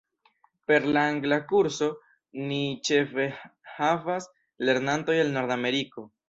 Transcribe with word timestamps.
Per 0.69 0.77
la 0.95 1.01
angla 1.09 1.37
kurso, 1.51 1.89
ni 2.47 2.57
ĉefe 2.89 3.27
havas 3.77 4.27
lernantojn 4.71 5.23
el 5.27 5.33
Nordameriko. 5.37 6.09